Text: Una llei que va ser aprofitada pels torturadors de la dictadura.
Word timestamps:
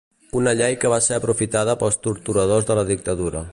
Una 0.37 0.53
llei 0.61 0.77
que 0.83 0.91
va 0.93 0.99
ser 1.09 1.19
aprofitada 1.19 1.77
pels 1.83 2.01
torturadors 2.07 2.69
de 2.71 2.81
la 2.81 2.89
dictadura. 2.93 3.49